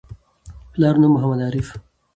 پلار 0.73 0.95
نوم: 1.01 1.11
محمد 1.13 1.39
عارف 1.45 1.69